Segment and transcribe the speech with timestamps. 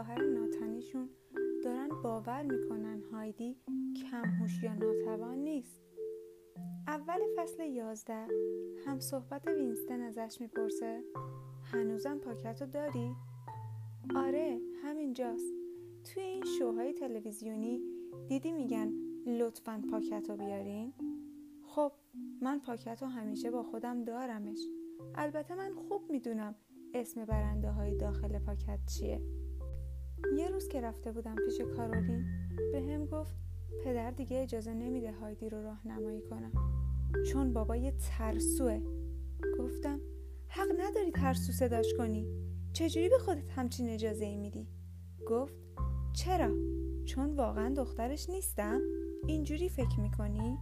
[0.00, 1.08] خواهر ناتنیشون
[1.64, 3.56] دارن باور می‌کنن هایدی
[4.10, 5.82] کم هوش یا ناتوان نیست
[6.86, 8.26] اول فصل یازده
[8.86, 11.04] هم صحبت وینستن ازش می‌پرسه
[11.64, 13.16] هنوزم پاکتو رو داری؟
[14.16, 15.52] آره همینجاست
[16.04, 17.80] توی این شوهای تلویزیونی
[18.28, 18.92] دیدی میگن
[19.26, 20.92] لطفا پاکتو بیارین؟
[21.62, 21.92] خب
[22.42, 24.60] من پاکتو همیشه با خودم دارمش
[25.14, 26.54] البته من خوب می‌دونم
[26.94, 29.20] اسم برنده های داخل پاکت چیه
[30.36, 32.24] یه روز که رفته بودم پیش کارولین
[32.72, 33.34] به هم گفت
[33.84, 36.52] پدر دیگه اجازه نمیده هایدی رو راهنمایی کنم.
[37.26, 38.82] چون بابا یه ترسوه.
[39.58, 40.00] گفتم
[40.48, 42.26] حق نداری ترسو صداش کنی.
[42.72, 44.68] چجوری به خودت همچین اجازه ای میدی؟
[45.28, 45.54] گفت
[46.12, 46.50] چرا؟
[47.04, 48.80] چون واقعا دخترش نیستم.
[49.26, 50.58] اینجوری فکر می‌کنی؟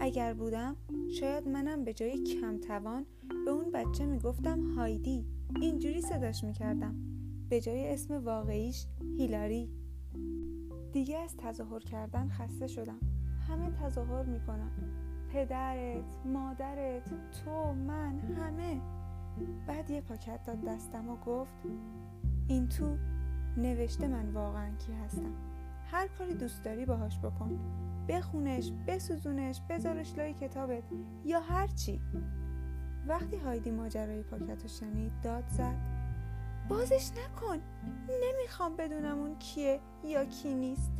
[0.00, 0.76] اگر بودم
[1.20, 3.06] شاید منم به جای کمتوان
[3.44, 5.26] به اون بچه می‌گفتم هایدی.
[5.60, 7.17] اینجوری صداش می‌کردم.
[7.48, 8.86] به جای اسم واقعیش
[9.18, 9.70] هیلاری.
[10.92, 13.00] دیگه از تظاهر کردن خسته شدم.
[13.48, 14.70] همه تظاهر می‌کنن
[15.32, 18.80] پدرت مادرت تو من همه.
[19.66, 21.54] بعد یه پاکت داد دستم و گفت
[22.48, 22.96] این تو
[23.56, 25.32] نوشته من واقعا کی هستم.
[25.90, 27.58] هر کاری دوست داری باهاش بکن.
[28.08, 30.82] بخونش بسوزونش بذارش لای کتابت
[31.24, 32.00] یا هر چی.
[33.06, 35.97] وقتی هایدی ماجرای پاکت رو شنید داد زد.
[36.68, 37.58] بازش نکن.
[38.22, 40.92] نمی‌خوام بدونم اون کیه یا کی نیست.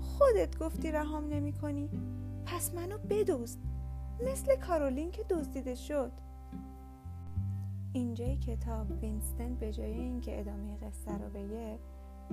[0.00, 1.90] خودت گفتی رهام نمی کنی
[2.46, 3.58] پس منو بدوست
[4.24, 6.12] مثل کارولین که دزدیده شد.
[7.92, 11.78] اینجای کتاب وینستن به جای اینکه ادامه قصه رو بگه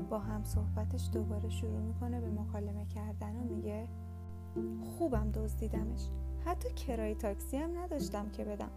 [0.10, 3.88] با هم صحبتش دوباره شروع می‌کنه به مکالمه کردن و میگه
[4.98, 6.10] خوبم دزدیدمش.
[6.46, 8.72] حتی کرای تاکسی هم نداشتم که بدم.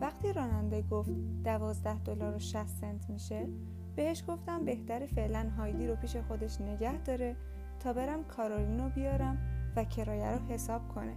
[0.00, 1.10] وقتی راننده گفت
[1.44, 3.48] دوازده دلار و 60 سنت میشه
[3.96, 7.36] بهش گفتم بهتر فعلا هایدی رو پیش خودش نگه داره
[7.80, 9.38] تا برم کارولین رو بیارم
[9.76, 11.16] و کرایه رو حساب کنه.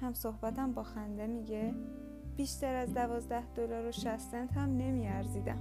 [0.00, 1.74] هم صحبتم با خنده میگه
[2.36, 5.58] بیشتر از دوازده دلار و 60 سنت هم نمیارزیدم.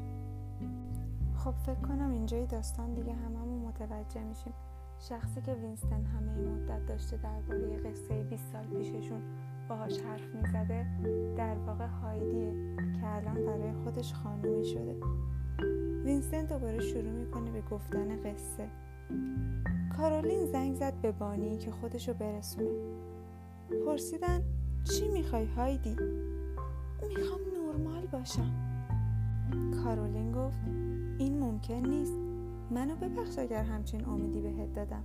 [1.35, 4.53] خب فکر کنم اینجای داستان دیگه هممون متوجه میشیم.
[4.99, 9.21] شخصی که وینستن همه این مدت داشته درباره قصه 20 سال پیششون
[9.73, 10.85] باهاش حرف می‌زده
[11.37, 14.95] در واقع هایدیه که الان برای خودش خانومی شده.
[16.05, 18.67] وینستن دوباره شروع می‌کنه به گفتن قصه.
[19.97, 22.69] کارولین زنگ زد به بانی که خودشو برسونه.
[23.85, 24.41] پرسیدن
[24.83, 25.95] چی می‌خوای هایدی؟
[27.17, 28.51] می‌خوام نرمال باشم.
[29.83, 30.59] کارولین گفت
[31.17, 32.19] این ممکن نیست.
[32.71, 35.03] منو ببخش اگر همچین امیدی بهت دادم.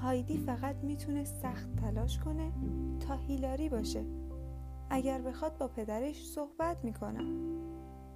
[0.00, 2.52] هایدی فقط می‌تونه سخت تلاش کنه
[3.00, 4.04] تا هیلاری باشه.
[4.90, 7.24] اگر بخواد با پدرش صحبت می‌کنم.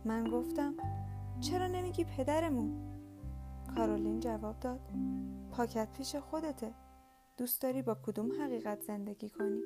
[0.04, 0.74] من گفتم
[1.40, 2.72] چرا نمیگی پدرمون؟
[3.76, 4.80] کارولین جواب داد
[5.50, 6.74] پاکت پیش خودته.
[7.36, 9.60] دوست داری با کدوم حقیقت زندگی کنی؟